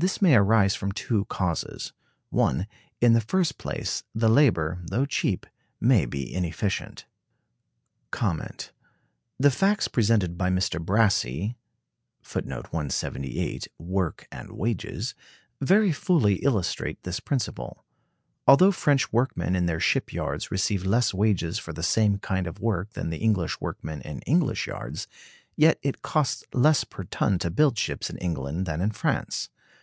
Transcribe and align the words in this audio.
This 0.00 0.22
may 0.22 0.36
arise 0.36 0.76
from 0.76 0.92
two 0.92 1.24
causes. 1.24 1.92
(1.) 2.30 2.68
In 3.00 3.14
the 3.14 3.20
first 3.20 3.58
place, 3.58 4.04
the 4.14 4.28
labor, 4.28 4.78
though 4.84 5.04
cheap, 5.06 5.44
may 5.80 6.06
be 6.06 6.32
inefficient. 6.32 7.04
The 8.12 8.62
facts 9.50 9.88
presented 9.88 10.38
by 10.38 10.50
Mr. 10.50 10.78
Brassey(178) 12.22 15.14
very 15.60 15.90
fully 15.90 16.34
illustrate 16.44 17.02
this 17.02 17.18
principle. 17.18 17.84
Although 18.46 18.70
French 18.70 19.12
workmen 19.12 19.56
in 19.56 19.66
their 19.66 19.80
ship 19.80 20.12
yards 20.12 20.52
receive 20.52 20.86
less 20.86 21.12
wages 21.12 21.58
for 21.58 21.72
the 21.72 21.82
same 21.82 22.18
kind 22.18 22.46
of 22.46 22.60
work 22.60 22.90
than 22.92 23.10
the 23.10 23.18
English 23.18 23.60
workmen 23.60 24.00
in 24.02 24.20
English 24.20 24.68
yards, 24.68 25.08
yet 25.56 25.76
it 25.82 26.02
costs 26.02 26.44
less 26.52 26.84
per 26.84 27.02
ton 27.02 27.40
to 27.40 27.50
build 27.50 27.76
ships 27.76 28.08
in 28.08 28.16
England 28.18 28.64
than 28.64 28.80
in 28.80 28.92
France. 28.92 29.48